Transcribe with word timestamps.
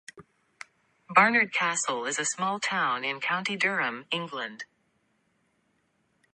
Barnard 1.11 1.53
Castle 1.53 2.05
is 2.07 2.17
a 2.17 2.25
small 2.25 2.59
town 2.59 3.03
in 3.03 3.21
County 3.21 3.55
Durham, 3.55 4.07
England. 4.09 4.65